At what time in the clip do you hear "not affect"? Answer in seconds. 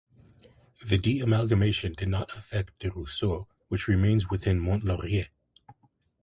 2.07-2.79